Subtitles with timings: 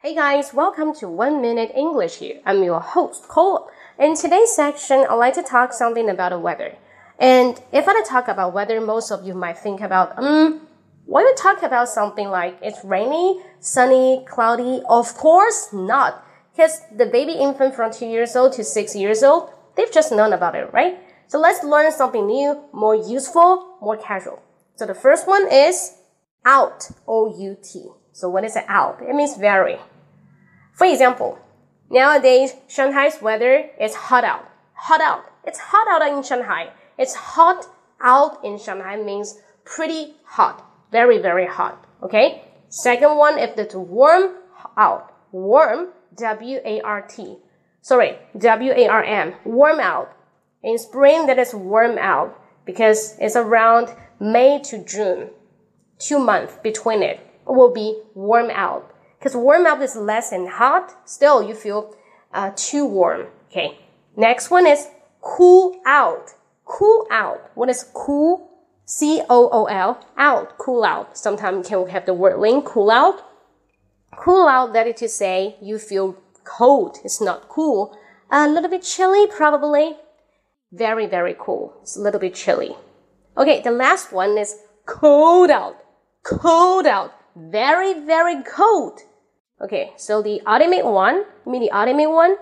[0.00, 2.40] Hey guys, welcome to One Minute English here.
[2.46, 3.68] I'm your host, Cole.
[3.98, 6.76] In today's section, I'd like to talk something about the weather.
[7.18, 10.68] And if I talk about weather, most of you might think about, um,
[11.06, 14.82] why you talk about something like it's rainy, sunny, cloudy?
[14.88, 16.24] Of course not.
[16.52, 20.32] Because the baby infant from two years old to six years old, they've just known
[20.32, 21.00] about it, right?
[21.26, 24.40] So let's learn something new, more useful, more casual.
[24.76, 25.97] So the first one is
[26.44, 27.86] out, O-U-T.
[28.12, 29.00] So what is it out?
[29.02, 29.78] It means very.
[30.72, 31.38] For example,
[31.90, 34.48] nowadays Shanghai's weather is hot out.
[34.74, 35.24] Hot out.
[35.44, 36.70] It's hot out in Shanghai.
[36.98, 37.66] It's hot
[38.00, 40.64] out in Shanghai means pretty hot.
[40.90, 41.84] Very, very hot.
[42.02, 42.44] Okay?
[42.68, 44.34] Second one, if it's warm
[44.76, 45.14] out.
[45.32, 47.38] Warm, W-A-R-T.
[47.82, 49.34] Sorry, W-A-R-M.
[49.44, 50.12] Warm out.
[50.62, 55.30] In spring, that is warm out because it's around May to June.
[55.98, 58.94] Two months between it will be warm out.
[59.18, 61.08] Because warm out is less than hot.
[61.08, 61.94] Still, you feel
[62.32, 63.26] uh, too warm.
[63.50, 63.78] Okay.
[64.16, 64.86] Next one is
[65.20, 66.30] cool out.
[66.64, 67.50] Cool out.
[67.54, 68.50] What is cool?
[68.84, 70.04] C O O L.
[70.16, 70.58] Out.
[70.58, 71.16] Cool out.
[71.18, 72.64] Sometimes you can have the word link.
[72.64, 73.22] Cool out.
[74.16, 74.72] Cool out.
[74.72, 76.98] That is to say, you feel cold.
[77.04, 77.96] It's not cool.
[78.30, 79.96] A little bit chilly, probably.
[80.70, 81.74] Very, very cool.
[81.82, 82.76] It's a little bit chilly.
[83.36, 85.76] Okay, the last one is cold out.
[86.28, 87.12] Cold out.
[87.34, 89.00] Very, very cold.
[89.60, 92.36] Okay, so the ultimate one, I mean the ultimate one,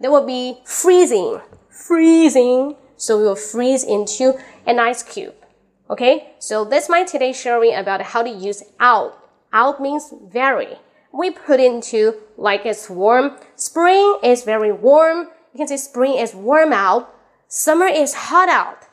[0.00, 1.40] that will be freezing.
[1.70, 2.76] Freezing.
[2.96, 5.34] So we will freeze into an ice cube.
[5.88, 9.16] Okay, so that's my today's sharing about how to use out.
[9.52, 10.76] Out means very.
[11.12, 13.36] We put into like it's warm.
[13.56, 15.28] Spring is very warm.
[15.52, 17.12] You can say spring is warm out.
[17.48, 18.84] Summer is hot out.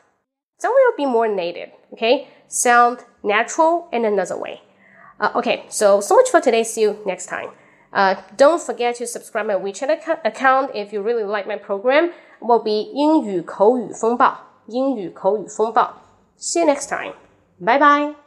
[0.58, 1.68] So we will be more native.
[1.92, 4.61] Okay, sound natural in another way.
[5.19, 6.63] Uh, okay, so so much for today.
[6.63, 7.49] See you next time.
[7.93, 9.89] Uh, don't forget to subscribe my WeChat
[10.25, 12.11] account if you really like my program.
[12.41, 14.35] Will be 英语口语风暴，
[14.67, 15.93] 英语口语风暴。
[16.37, 17.13] See you next time.
[17.59, 18.26] Bye bye.